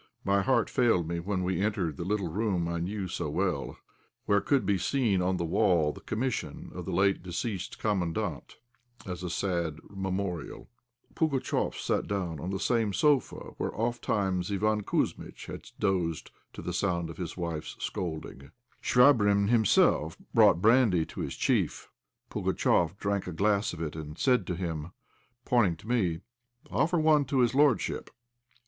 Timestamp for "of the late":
6.73-7.21